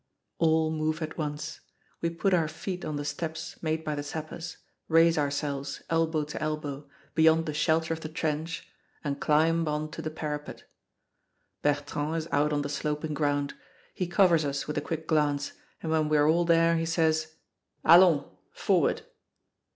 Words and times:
All 0.39 0.71
move 0.71 0.99
at 1.03 1.15
once. 1.19 1.59
We 2.01 2.09
put 2.09 2.33
our 2.33 2.47
feet 2.47 2.83
on 2.83 2.95
the 2.95 3.05
steps 3.05 3.61
made 3.61 3.83
by 3.83 3.93
the 3.93 4.01
sappers, 4.01 4.57
raise 4.87 5.15
ourselves, 5.15 5.83
elbow 5.91 6.23
to 6.23 6.41
elbow, 6.41 6.89
beyond 7.13 7.45
the 7.45 7.53
shelter 7.53 7.93
of 7.93 7.99
the 8.01 8.09
trench, 8.09 8.67
and 9.03 9.19
climb 9.21 9.67
on 9.67 9.91
to 9.91 10.01
the 10.01 10.09
parapet. 10.09 10.63
Bertrand 11.61 12.15
is 12.15 12.27
out 12.31 12.51
on 12.51 12.63
the 12.63 12.67
sloping 12.67 13.13
ground. 13.13 13.53
He 13.93 14.07
covers 14.07 14.43
us 14.43 14.65
with 14.65 14.79
a 14.79 14.81
quick 14.81 15.05
glance, 15.05 15.51
and 15.83 15.91
when 15.91 16.09
we 16.09 16.17
are 16.17 16.27
all 16.27 16.45
there 16.45 16.77
he 16.77 16.85
says, 16.87 17.35
"Allons, 17.85 18.23
forward!" 18.53 19.03